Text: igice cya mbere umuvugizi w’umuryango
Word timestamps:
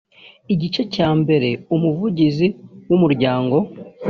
igice 0.53 0.81
cya 0.93 1.09
mbere 1.21 1.49
umuvugizi 1.75 2.47
w’umuryango 2.89 3.57